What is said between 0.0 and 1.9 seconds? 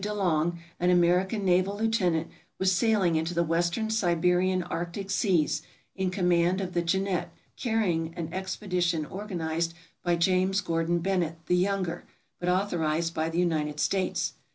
De Long, an American naval